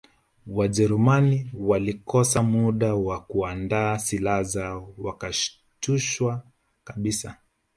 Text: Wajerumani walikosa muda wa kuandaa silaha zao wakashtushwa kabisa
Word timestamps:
Wajerumani 0.47 1.51
walikosa 1.53 2.43
muda 2.43 2.95
wa 2.95 3.21
kuandaa 3.21 3.97
silaha 3.99 4.43
zao 4.43 4.93
wakashtushwa 4.97 6.43
kabisa 6.83 7.37